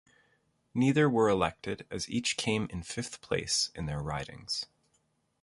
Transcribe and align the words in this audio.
Neither 0.73 1.07
were 1.07 1.29
elected 1.29 1.85
as 1.91 2.09
each 2.09 2.35
came 2.35 2.65
in 2.71 2.81
fifth 2.81 3.21
place 3.21 3.69
in 3.75 3.85
their 3.85 4.01
ridings. 4.01 4.65